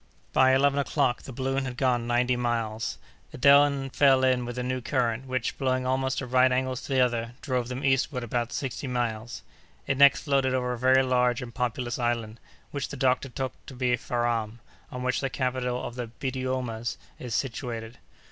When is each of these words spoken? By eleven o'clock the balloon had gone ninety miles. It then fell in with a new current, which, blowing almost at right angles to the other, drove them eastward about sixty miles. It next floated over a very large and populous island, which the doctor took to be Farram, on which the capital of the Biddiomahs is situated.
By 0.33 0.55
eleven 0.55 0.79
o'clock 0.79 1.21
the 1.21 1.31
balloon 1.31 1.63
had 1.65 1.77
gone 1.77 2.07
ninety 2.07 2.35
miles. 2.35 2.97
It 3.31 3.43
then 3.43 3.91
fell 3.91 4.23
in 4.23 4.45
with 4.45 4.57
a 4.57 4.63
new 4.63 4.81
current, 4.81 5.27
which, 5.27 5.59
blowing 5.59 5.85
almost 5.85 6.23
at 6.23 6.31
right 6.31 6.51
angles 6.51 6.81
to 6.81 6.91
the 6.95 6.99
other, 7.01 7.35
drove 7.43 7.67
them 7.67 7.83
eastward 7.85 8.23
about 8.23 8.51
sixty 8.51 8.87
miles. 8.87 9.43
It 9.85 9.99
next 9.99 10.23
floated 10.23 10.55
over 10.55 10.73
a 10.73 10.79
very 10.79 11.03
large 11.03 11.43
and 11.43 11.53
populous 11.53 11.99
island, 11.99 12.39
which 12.71 12.89
the 12.89 12.97
doctor 12.97 13.29
took 13.29 13.53
to 13.67 13.75
be 13.75 13.95
Farram, 13.95 14.57
on 14.91 15.03
which 15.03 15.21
the 15.21 15.29
capital 15.29 15.79
of 15.83 15.93
the 15.93 16.07
Biddiomahs 16.07 16.97
is 17.19 17.35
situated. 17.35 17.99